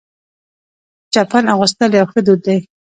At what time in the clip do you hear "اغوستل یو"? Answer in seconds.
1.53-2.07